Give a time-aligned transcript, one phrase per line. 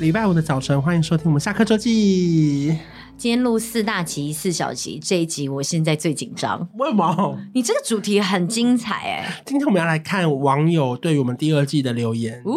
[0.00, 2.74] 礼拜五的早晨，欢迎收听我们下课周记。
[3.18, 6.66] 今天录四大集四小集，这一集我现在最紧张。
[6.78, 7.38] 为什么？
[7.52, 9.42] 你这个主题很精彩哎！
[9.44, 12.56] 今天我们要来看网友对于我们第二季的留言，哦，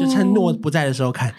[0.00, 1.32] 就趁诺不在的时候看，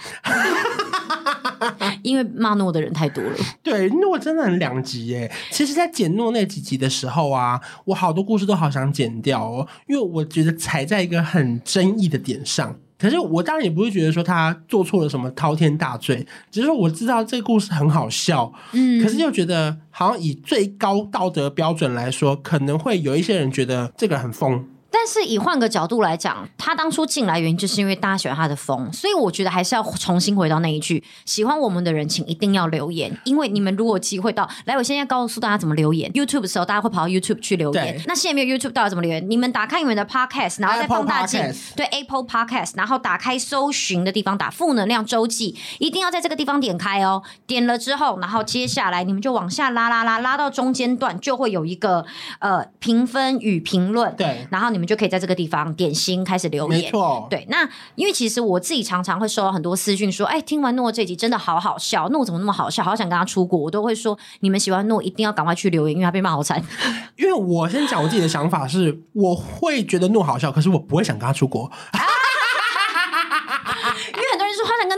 [2.01, 3.35] 因为骂诺的人太多了。
[3.61, 5.29] 对，诺真的很两极耶。
[5.51, 12.77] 其实，在剪诺那几集的时候啊，我好多故事都好想剪掉哦，因为我觉得踩在一个很争议的点上。
[12.97, 24.65] 可是我当然也不会觉得说他做错了什么滔天大罪，只是说我知道这个故事很好笑，嗯，可是又觉得好像以最高道德标准来说，可能会有一些人觉得这个很疯。
[25.05, 36.11] 但是以换个角度来讲，他当初进来原因就是因为大家喜欢他的风，所以我觉得还是要重新回到那一句：喜欢我们的人，请一定要留言，因为你们如果机会到来，我现在告诉大家怎么留言。
[36.13, 38.01] YouTube 的时候，大家会跑到 YouTube 去留言。
[38.07, 39.29] 那现在没有 YouTube，到底怎么留言？
[39.29, 41.39] 你们打开你们的 Podcast，然后再放大镜，
[41.75, 47.21] 对 Apple Podcast，然后打开搜寻的地方，打负能量周记，一定要在这个地方点开哦。
[47.45, 52.03] 点了之后，然后接下来你们就往下拉拉拉，拉到中间段就会有一个
[52.39, 57.45] 呃评分与评论，对，然后你们就可以在这个地方点心开始留言，没错，对。
[57.49, 66.63] 那因为其实我自己常常会收到很多私讯说，哎，听完诺这集真的好好笑，诺怎么那么好笑，好想跟他出国，我都会说，你们喜欢诺一定要赶快去留言，因为他被骂好惨。
[67.17, 71.69] 因为我先讲我自己的想法是，我会觉得诺好笑，可是我不会想跟他出国。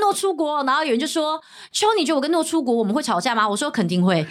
[0.08, 4.25] 诺出国，然后有人就说：“秋，你觉得我跟诺出国，我们会吵架吗？”我说：“肯定会。”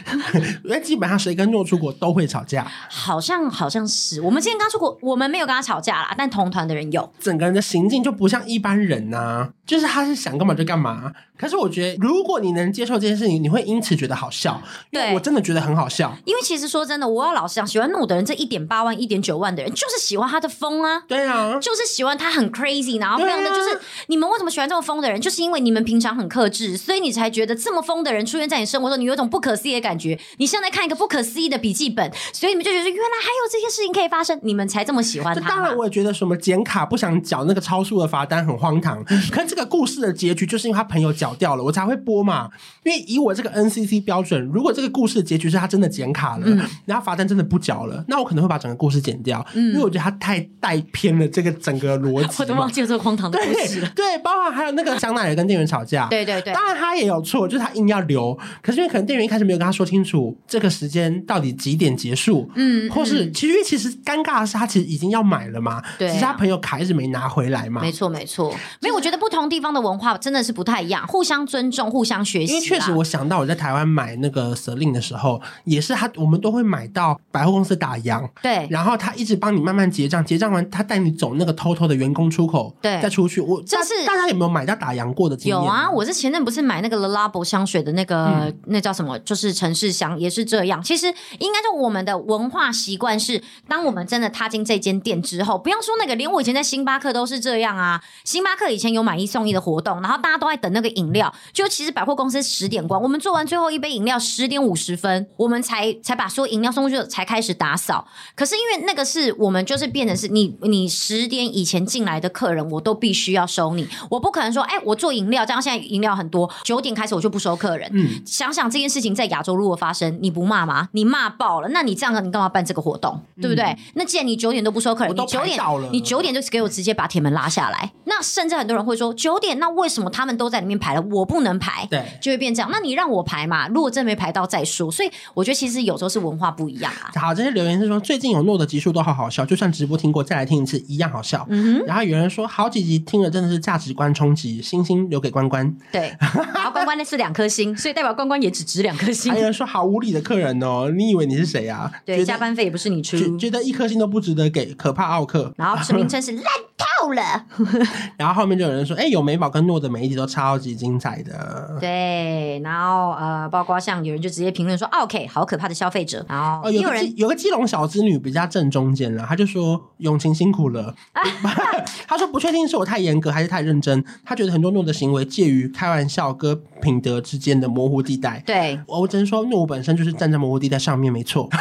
[0.64, 2.66] 因为基本上谁跟诺出国都会吵架。
[2.88, 7.12] 好像好像是我们今天刚出国，我们没有跟他吵架啦，但同团的人有。
[7.20, 11.12] 整个人的行径就不像一般人呐、啊，就是他是想干嘛就干嘛。
[11.38, 14.58] 可是我觉得，如果你能接受这件事情，你会因此觉得好笑。
[14.90, 16.16] 对，我真的觉得很好笑。
[16.24, 21.02] 因为其实说真的，我要老实讲，喜欢诺的人，这一点八万、一点九万的人，就是喜欢他的疯啊。
[21.06, 25.20] 对啊，就是喜欢他很 crazy，然后非常的就是、啊、你们为什么喜欢这么疯的人？
[25.20, 30.16] 就是因为你们平常很克制，所以你才觉得这么疯的人出现在你生活中，你有一种不可思议的感觉。
[30.36, 35.48] 你像在看一个不可思议的笔记本，所以你们就觉得原来还有这些事情可以发生，你们才这么喜欢他。
[35.48, 39.04] 当然，我也觉得什么剪卡不想缴那个超速的罚单很荒唐。
[39.32, 41.96] 可是这个故事的结局就是因为他朋友缴掉了，我才会。
[42.06, 42.48] 播嘛，
[42.84, 52.28] 因为以我这个 NCC 标准，如果这个故事的结局是他真的剪卡了，嗯、然后罚单真的不缴了，那我可能会把整个故事剪掉，嗯、因为我觉得他太带偏了这个整个逻辑。
[52.38, 53.90] 我都忘记了这个荒唐的故事了。
[53.96, 71.86] 对，对，包括还有那个香奈儿跟店员吵架，对对对，当然他也有错，就是他硬要留，可是因为可能店员一开始没有跟他说清楚这个时间到底几点结束，嗯，或是其实因为其实尴尬的是他其实已经要买了嘛，对、啊，只是他朋友卡一直没拿回来嘛，没错没错，没有，我觉得不同地方的文化真的是不太一样，互相尊重。
[71.90, 83.40] 互相学习，因为确实我想到我在台湾买那个 Celine 的时候，也是他，我们都会买到百货公司打烊，对，然后他一直帮你慢慢结账，结账完他带你走那个偷偷的员工出口，对，再出去。
[83.40, 90.82] 我这是大家有没有买到打烊过的有啊，我是前阵不是买那个 l a l a b o 香水的那个、嗯、那叫什么，就是城市香，也是这样。
[90.82, 91.06] 其实
[91.38, 98.02] 应该说我们的文化习惯是，当我们真的踏进这间店之后，不要说那个，连我以前在星巴克都是这样啊。
[98.24, 108.06] 星巴克以前有买一送一的活动，然后大家都在等那个饮料，就其实百货公司十点关，我们做完最后一杯饮料十点五十分，我们才才把所有饮料送出去，才开始打扫。
[108.34, 117.90] 可是因为那个是我们就是变成是你你十点以前进来的客人，我都必须要收你，我不可能说哎、欸，我做饮料，这样现在饮料很多，九点开始我就不收客人。
[117.92, 120.88] 嗯，想想这件事情在亚洲如果发生，你不骂吗？
[120.92, 123.20] 你骂爆了，那你这样你干嘛办这个活动？
[123.40, 123.64] 对不对？
[123.64, 125.60] 嗯、那既然你九点都不收客人，你九点
[125.92, 127.92] 你九点就给我直接把铁门拉下来。
[128.04, 131.86] 那甚至很多人会说九点，那为什么他们都在里面排了，我不能排？
[131.90, 132.70] 对，就会变这样。
[132.72, 133.68] 那你让我排嘛？
[133.68, 134.90] 如果真没排到再说。
[134.90, 137.10] 所以我觉得其实有时候是文化不一样啊。
[137.14, 141.44] 好，这些留言是说最近有诺的集数都好好笑，就算直播听过再来听一次一样好笑。
[141.50, 141.84] 嗯哼。
[141.86, 145.76] 然后有人说好几集听了真的是价值观冲击，星星留给给关关。
[145.90, 146.16] 对，
[146.54, 149.32] 然后关关那是两颗星，所以代表关关也只值两颗星。
[149.32, 151.90] 还有人说好无理的客人哦，你以为你是谁啊？
[152.04, 155.52] 对，加班费也不是你出，觉得一颗星都不值得给，可怕奥克。
[155.56, 156.44] 然后名称是烂
[156.76, 157.44] 透了。
[158.16, 161.76] 然后后面就有人说，哎，有美宝跟诺的每一集都超级精彩的。
[161.80, 166.24] 对，然后呃，包括像有人就直接评论说，OK，好可怕的消费者。
[166.28, 170.94] 然后有人有个基隆小资女比较正中间了，他就说永晴辛苦了。
[172.06, 178.42] 他说不确定是我太严格还是太认真，他觉得很多诺的行为介于开玩笑跟品德之间的模糊地带。
[178.46, 181.48] 对，我只能说诺本身就是站在模糊地带上面，没错。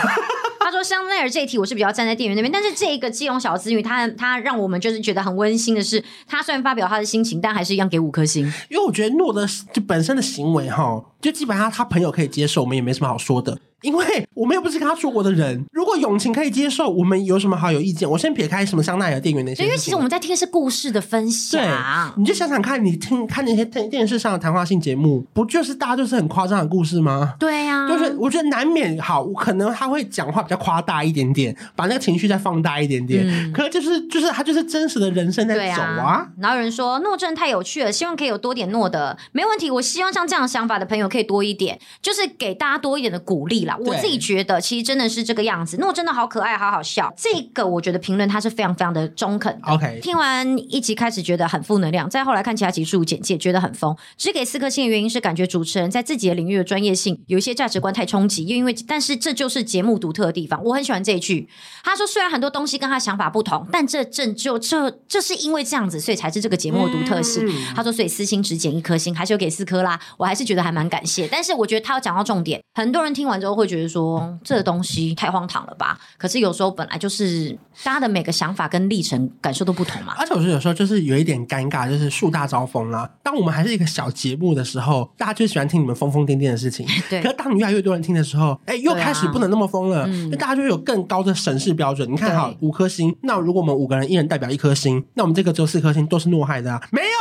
[0.59, 13.59] 他说香奈儿这一题我是比较站在店员那边，但是这一个基隆小资女，他他让我们就是觉得很温馨的是，他虽然发表他的心情，但还是一样给五颗星，因为我觉得诺的就本身的行为哈，就基本上他朋友可以接受，我们也没什么好说的。
[13.81, 18.09] 因为我们又不是跟他出国的人，如果永晴可以接受，我们有什么好有意见？
[18.09, 21.61] 我先撇开什么香奈儿店员那些，因为其实我们在听的是故事的分享。
[21.61, 21.69] 对，
[22.17, 27.35] 你就想想看，你听看那些电电视上的谈话性节目，不就是大家就是很夸张的故事吗？
[27.37, 33.23] 对呀、啊，就是我觉得难免好，可能他会讲话比较夸大一点点，把那个情绪再放大一点点。
[33.27, 36.03] 嗯、可是就是就是他就是真实的人生在走啊。
[36.05, 39.69] 啊然后有人说诺真太有趣了，希望可以有多点诺的，没问题。
[39.69, 43.77] 我希望像这样想法的朋友可以多一点，就是给大家多一点的鼓励啦。
[43.79, 44.55] 我自己觉得。
[44.65, 47.13] 其实真的是这个样子，那我真的好可爱，好好笑。
[47.15, 49.55] 这个我觉得评论他是非常非常的中肯。
[49.63, 53.95] OK，听完一集开始觉得很负能量，再后来看其他集数简介觉得很疯。
[54.17, 60.63] 只给四颗星的原因是感觉主持人在自己的领域的专业性有一些价值观太冲击，又因为但是这就是节目独特的地方。
[60.63, 61.47] 我很喜欢这一句，
[61.83, 67.45] 他说虽然很多东西跟他想法不同，但这正就这这是因为这样子，所以才是这个节目的独特性。
[67.47, 69.99] 嗯、他说所以私心只减一颗星，还是有给四颗啦。
[70.17, 74.15] 我还是觉得还蛮感谢，但是我觉得他要讲到重点，很多人听完之后会觉得说。
[74.43, 75.97] 这个东西太荒唐了吧？
[76.17, 80.13] 可是有时候本来就是大家的每个想法跟历程感受都不同嘛。
[80.17, 83.09] 而且我觉得有时候就是有一点尴尬，就是树大招风啦。
[83.23, 86.85] 当我们还是一个小节目的时候，大家就喜欢听你们疯疯癫癫的事情。
[87.09, 87.21] 对。
[87.21, 90.05] 可是当你越来越多人听的时候，哎，又开始不能那么疯了。
[90.05, 92.11] 那、大家就有更高的审视标准。
[92.11, 96.81] 你看哈五颗星，那如果我们五个人一人代表一颗星，那我们这个只有四颗星，都是诺害的啊？
[96.91, 97.14] 没有啦。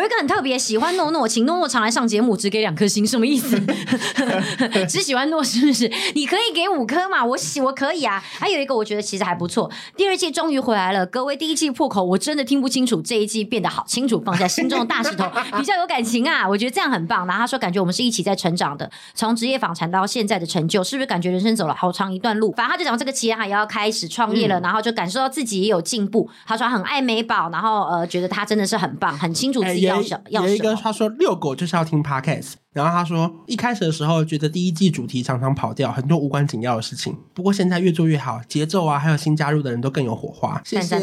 [0.00, 3.60] 有一个很特别，喜欢诺诺，请诺诺常来上节目，只给两颗星，什么意思？
[4.88, 5.90] 只喜欢诺是不是？
[6.14, 7.22] 你可以给五颗嘛？
[7.22, 8.22] 我喜我可以啊。
[8.38, 11.04] 还有一个我觉得其实还不错，第二季终于回来了。
[11.04, 16.48] 各位第一季破口，我真的听不清楚，这一季变得好清楚，放下心中的大石头，比较有感情啊。
[16.48, 17.26] 我觉得这样很棒。
[17.26, 22.50] 然后他说，感觉我们是一起在成长的，从职业访谈到现在的成就，是不是感觉人生走了好长一段路？
[22.52, 26.26] 反正他就讲这个企业也要开始创业了，嗯、然后就感受到自己也有进步。
[26.46, 30.22] 他说他很爱美宝，然后呃，觉得他真的是很棒，很清楚自己要什么。
[30.30, 37.16] 有一个他说遛狗就是要听 Podcast，然后他说一开始的时候觉得第一季主题常常跑掉，很多无关紧要的事情。
[37.34, 40.60] 不过现在越做越好，节奏啊，还有新加入的人都更有火花。
[40.64, 40.98] 谢谢，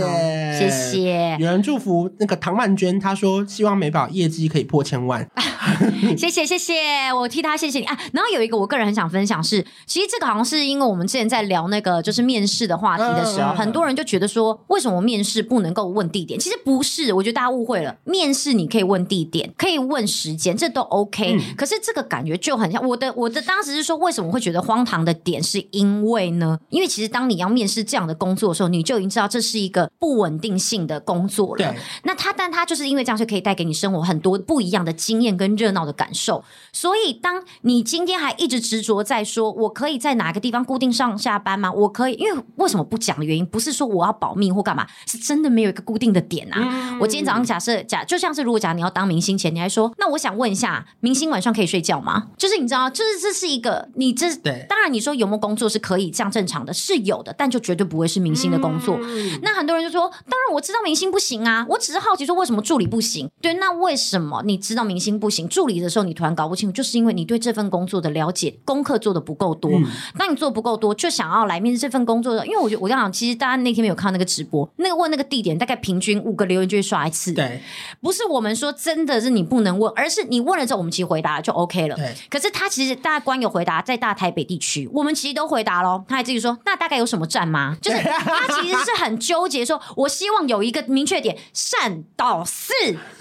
[0.57, 1.37] 谢谢。
[1.39, 5.29] 有人祝福那个唐曼娟，她说希望美宝业绩可以破千万。
[6.17, 7.97] 谢谢谢谢，我替他谢谢你啊。
[8.13, 16.39] 然后有一个我个人很想分享是，其实这个好像是因为我们之前在聊那个就是面试的话题的时候，很多人就觉得说，为什么面试不能够问地点？
[16.39, 17.97] 其实不是，我觉得大家误会了。
[18.05, 21.33] 面试你可以问地点，可以问时间，这都 OK。
[21.33, 26.59] 嗯、可是这个感觉就很像我的我的当时是说，为什么会觉得荒唐的点，是因为呢？
[26.69, 31.73] 因为其实当你要面试这样的工作的时候，你就已经知道这是一个不稳定性的工作了。
[31.73, 36.43] 对那他但他就是因为这样，就可以带给你生活很多不一样的经验跟热闹的感受。
[36.71, 41.71] 所以，当你今天还一直执着在说，我可以在哪个地方固定上下班吗？
[41.71, 46.57] 我可以，因为为什么不讲的原因，不是说我要保密或干嘛，是真的没有一个固定的点啊。
[46.59, 52.27] 嗯、我今天早上假设假，就像是如果假如你要当明星前，你还说，那我想问一下，明星晚上可以睡觉吗？
[52.37, 58.97] 就是你知道，就是这是一个你这对，当然你说有没有工作是可以这样正常的，是有的，但就绝对不会是明星的工作。
[59.01, 63.29] 嗯、那很多人就说，当然我知道明星不行啊，我只是好奇说为什么助理不行？
[63.41, 66.73] 对，那为什么你知道明星不行，助理的时候你突然搞不清楚？
[66.73, 69.71] 就是因为你对这份工作的了解功课做的不够多，
[70.17, 72.45] 当、嗯、你做不够多，就想要来面试这份工作的。
[72.45, 77.33] 因为我觉得我刚讲，其实大家那天没有看那个直播，那个问那个地点，大概平均五个留言就会刷一次。
[77.33, 77.61] 对，
[78.01, 81.95] 不是我们说真的是你不能问，而是你问了之后，我们其实回答了就 OK 了。
[81.95, 86.03] 对，可是他其实大官有回答，在大台北地区，我们其实都回答喽。
[86.07, 87.77] 他还自己说，那大概有什么站吗？
[87.81, 92.73] 就是他其实是很纠结说，说我希望有一个明确点，善导寺。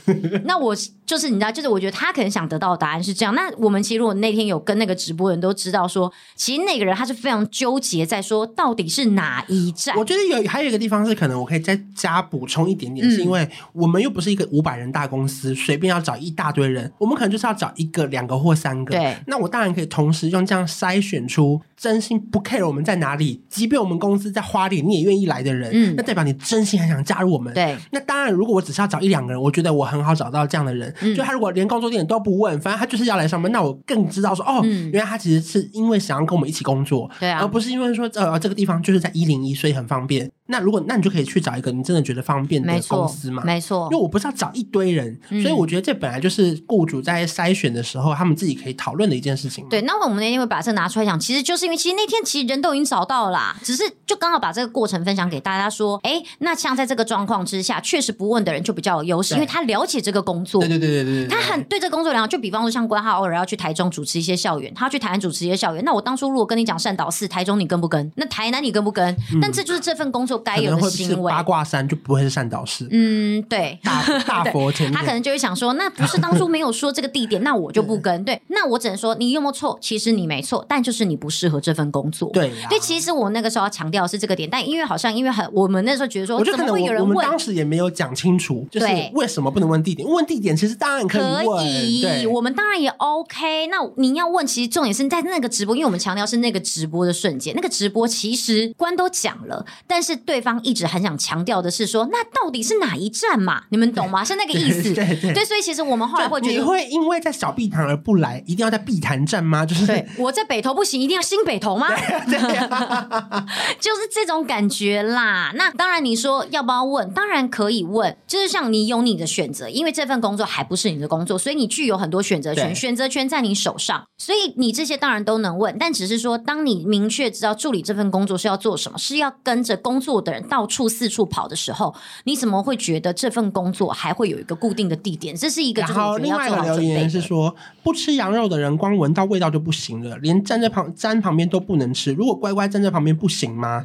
[0.44, 0.74] 那我。
[1.06, 3.34] 就是你知道，就是我觉得他可能想得到的答案是这样。
[3.34, 9.96] 那我们其实如果那天有跟那个直播人都知道说，其实那个人他是非常纠结在说到底是哪一站。
[9.96, 18.92] 我觉得有还有一个地方是可能我可以再加补充一点点，嗯、是因为我们又不是一个五百人大公司，随便要找一大堆人，我们可能就是要找一个、两个或三个。
[18.92, 27.54] 对，那我当然可以同时用这样筛选出真心不 care 我们在哪里，即便我们公司在花莲，你也愿意来的人，嗯，那代表你真心很想加入我们。
[27.54, 30.92] 对，那当然，如果我只是要找一两个人，我觉得我很好找到这样的人。
[31.00, 40.30] 嗯、就他如果连工作地点都不问，反正他就是要来上班，那我更知道说，哦，嗯、原来他其实是因为想要跟我们一起工作，对啊，而不是因为说，呃，这个地方就是在一零一，所以很方便。
[40.48, 49.68] 那如果那你就可以去找一个你真的觉得方便的公司嘛，没错，因为我不是要找一堆人，嗯、所以我觉得这本来就是雇主在筛选的时候，他们自己可以讨论的一件事情。
[49.68, 62.26] 对，那我们那天会把这个拿出来讲，其实就是因为其实那天其实人都已经找到了啦，只是就刚好把这个过程分享给大家说，哎，那像在这个状况之下，确实不问的人就比较有优势，因为他了解这个工作，对对对对对，对，他很对这个工作良好。
[62.26, 68.10] 就比方说像关浩偶尔要去台中主持一些校园，他要去台南主持一些校园，那我当初如果跟你讲善导寺，台中你跟不跟？
[68.16, 69.06] 那台南你跟不跟？
[69.32, 71.30] 嗯、但这就是这份工作该有的行为。
[71.30, 72.88] 八卦山就不会是善导寺。
[72.90, 78.24] 嗯，对，大大佛前，他可能就会想说，那不是当初没有说这个地点，那我就不跟。
[78.24, 79.78] 对，那我只能说你有没有错？
[79.80, 82.30] 其实你没错，但就是你不适合这份工作。
[82.32, 87.10] 对，对，其实我那个时候要强调的是这个点，但因为好像因为很，我们那时候觉得说，我觉得可能会有人问？
[87.10, 90.08] 我们当时也没有讲清楚，就是为什么不能问地点？
[90.08, 93.66] 问地点其实当然可以问，可以，我们当然也 OK。
[93.68, 101.86] 那您要问，其实重点是在那个直播，因为我们强调是那个直播的瞬间，那个直播其实官都讲了，但是对方一直很想强调的是。
[101.86, 103.62] 说那到底是哪一站嘛？
[103.70, 104.24] 你们懂吗？
[104.24, 104.82] 是那个意思。
[104.92, 109.64] 对，对，对，对，所以其实我们后来会觉得，你会因为在小碧潭而不来，一定要在碧潭站吗？
[109.64, 111.86] 就是对，我在北投不行，一定要新北投吗？
[112.26, 113.46] 对啊、
[113.78, 115.52] 就是这种感觉啦。
[115.54, 117.08] 那当然，你说要不要问？
[117.12, 118.16] 当然可以问。
[118.26, 124.06] 就是像你有你的选择，因为这份工作还不是你的工作，所以你具有很多选择权，选择权在你手上。
[124.18, 131.94] 所以你这些当然都能问，但只是说，当你明确知道助理这份工作是要做什么，是要跟着工作的人到处四处跑的时候。
[132.24, 135.36] 你怎么会觉得这份工作还会有一个固定的地点？
[135.36, 135.82] 这是一个。
[135.82, 142.12] 然后另外一个留言是说，不吃羊肉的人光闻到味道就不行了，连站在旁站旁边都不能吃。
[142.12, 143.84] 如果乖乖站在旁边不行吗？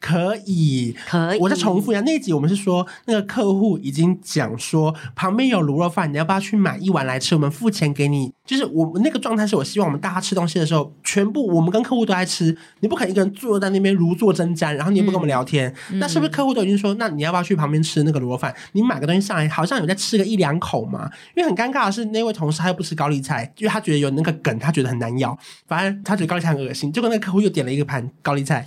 [0.00, 1.38] 可以，可以。
[1.38, 7.36] 我再重复一下，那一集我们是说，那个客户已经讲说旁边有卤肉饭，你要不要去买一碗来吃？
[7.36, 8.32] 我们付钱给你。
[8.44, 15.72] 就是我们那个状态是我希望我们大家吃东西的时候，全部我们跟客户都在吃，你不可能一个人坐在那边如坐针毡，然后你也不跟我们聊天。
[15.92, 18.52] 嗯、那是不是客户都已经说，那你要不要去旁边吃那个卤肉饭？
[18.72, 21.08] 你买个东西上来，好像有在吃个一两口嘛？
[21.36, 25.38] 因为很尴尬的是，那位同事他又不吃高丽菜，因为他觉得有那个梗，他觉得很难咬。
[25.68, 28.66] 反正他觉得高丽菜很恶心，结果那个客户又点了一个盘高丽菜，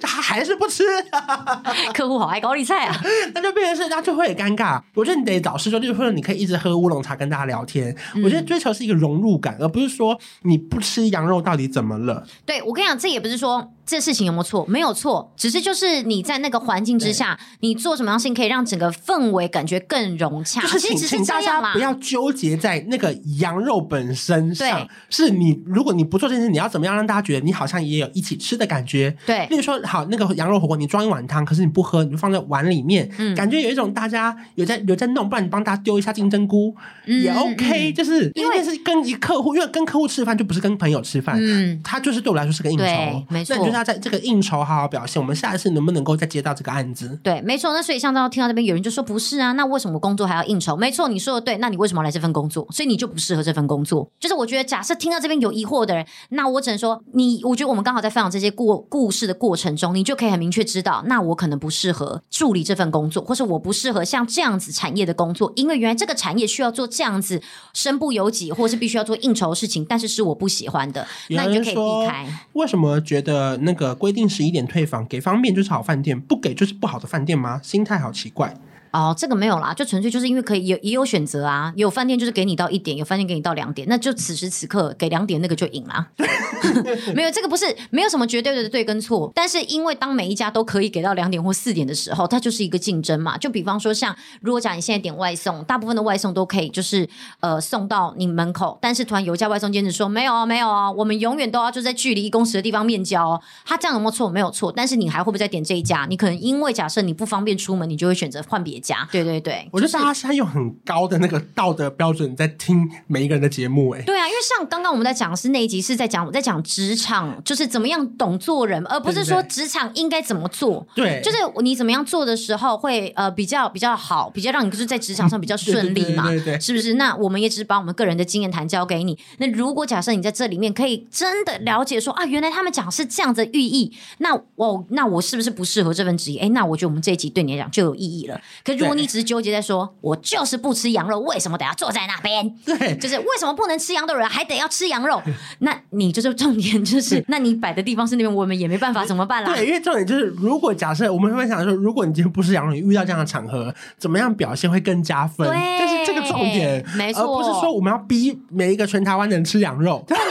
[0.00, 0.82] 他 还是不吃。
[1.92, 2.96] 客户好爱高丽菜啊，
[3.34, 4.80] 那就变成是，那就会很尴尬。
[4.94, 7.94] 我觉得你得找事做，就是或者你可以一直喝乌龙茶跟大家聊天。
[8.14, 12.26] 嗯追求是一个融入感，而不是说你不吃羊肉到底怎么了？
[12.46, 13.72] 对，我跟你讲，这也不是说。
[13.86, 14.64] 这事情有没有错？
[14.66, 20.60] 没有错，只是就是你在那个环境之下，你做什么样事情可以让整个氛围感觉更融洽？
[20.62, 24.80] 就是请，其实请大家不要纠结在那个羊肉本身上。
[24.80, 29.14] 对是你如果你不做这件事，你要怎么样让大家觉得你好像也有一起吃的感觉？
[29.26, 36.74] 对，例如说，好，那个羊肉火锅，你装一碗汤，可是你不喝，你就放在碗里面，嗯，感觉有一种大家有在有在弄，不然你帮大家丢一下金针菇、
[37.04, 42.84] 嗯、也 OK，嗯、就是因为是跟一客户，因为跟客户吃饭就不是跟朋友吃饭，嗯，他就是对我来说是个应酬，
[43.28, 43.73] 没错。
[43.74, 47.18] 他在这个应酬好好表现，我们下一次能不能够再接到这个案子？
[47.22, 47.72] 对，没错。
[47.72, 50.76] 那所以像到听到这边有人就说不是啊，那为什么工作还要应酬？
[50.76, 51.58] 没错，你说的对。
[51.58, 52.66] 那你为什么要来这份工作？
[52.70, 54.08] 所以你就不适合这份工作。
[54.20, 67.40] 就是我觉得，假设听到这边有疑惑的人，那我只能说你，我觉得我们刚好在分享这些故故事的过程中，你就可以很明确知道，那我可能不适合助理这份工作，或是我不适合像这样子产业的工作，因为原来这个产业需要做这样子
[67.72, 72.26] 身不由己，或是必须要做应酬的事情，但是是我不喜欢的，那你就可以避开。
[72.54, 74.44] 为什么觉得那个规定十？
[74.44, 77.60] 一点退房，给方便就是好饭店，不给就是不好的饭店吗？
[77.62, 78.54] 心态好奇怪。
[78.94, 86.06] 哦，这个没有啦，就纯粹就是因为可以也也有选择啊，有饭店就是给你到一点，有饭店给你到两点，那就此时此刻给两点那个就赢啦。
[87.14, 93.36] 没有这个不是没有什么绝对的对跟错，但是因为当每一家都可以给到两点或四点的时候，它就是一个竞争嘛。
[93.36, 97.08] 就比方说像如果讲你现在点外送，大部分的外送都可以就是
[97.40, 104.30] 呃送到你门口，但是突然有一家外送兼职说没有啊没有啊，我们永远都要就在距离一公尺的地方面交哦，他这样有没有错？
[104.30, 106.06] 没有错，但是你还会不会再点这一家？
[106.08, 109.08] 你可能因为假设你不方便出门，你就会选择换别家。
[109.10, 120.86] 对对对，我觉得大家现在用很高的那个道德标准在听每一个人的节目，哎，对啊，因为像刚刚我们在讲的是那一集是在讲我在讲职场，就是怎么样懂做人，而不是说职场应该怎么做。
[120.94, 126.94] 对，就是你怎么样做的时候会呃比较比较好，比较让你就是在职场上比较顺利嘛，对对对，是不是？
[126.94, 129.18] 那我们也只是把我们个人的经验谈交给你。
[129.38, 136.40] 那如果假设你在这里面可以真的了解说啊，原来他们讲是这样的寓意，那我那我是不是不适合这份职业？
[136.40, 138.40] 哎，那我觉得我们这一集对你来讲就有意义了。
[138.64, 142.54] 可如果你只是纠结在说，我就是不吃羊肉，为什么得要坐在那边？
[142.64, 145.20] 对，就是为什么不能吃羊的人还得要吃羊肉？
[145.60, 149.54] 那你就是重点就是， 那你摆的地方是那边，我们也没办法，怎么办啦？
[149.54, 155.46] 对，因为重点就是，如果假设我们会想说，如果你今天不吃羊肉，你遇到这样的场合，怎么样表现会更加分？
[155.48, 160.04] 对，就是这个重点，没错，而不是说我们要逼每一个全台湾人吃羊肉。
[160.14, 160.23] 能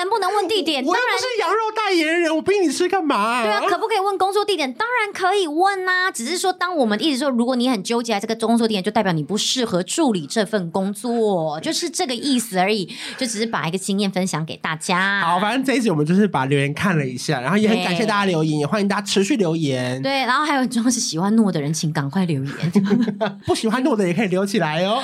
[0.00, 0.82] 能不能问地点？
[0.84, 3.42] 当然是羊肉代言人，我逼你吃干嘛啊？
[3.42, 4.72] 对啊，可不可以问工作地点？
[4.72, 12.86] 当然可以问呐，只是说，当我们一直说，如果你很纠结这个工作地点，就代表你不适合助理这份工作，就是这个意思而已。
[13.18, 15.20] 就只是把一个经验分享给大家。
[15.20, 20.00] 好，反正这一集我们就是把留言看了一下，然后也很感谢大家留言，也欢迎大家持续留言。
[20.02, 22.52] 对，然后还有重要是喜欢诺的人，请赶快留言。
[23.46, 25.02] 不喜欢诺的也可以留起来哦。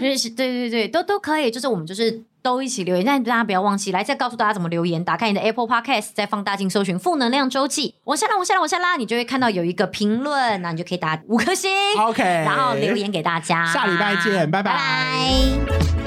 [0.00, 1.50] 认 识对对对，都都可以。
[1.50, 2.22] 就是我们就是。
[2.46, 5.04] 都一起留言，但大家不要忘记来再告诉大家怎么留言。
[5.04, 13.66] 打开你的 Apple Podcast，再放大镜搜寻“负能量周记”，往下拉，往下拉，往下拉，你就会看到有一个评论，那你就可以打五颗星，OK，然后留言给大家。
[13.66, 14.70] 下礼拜见，拜拜。
[14.70, 16.05] 拜拜。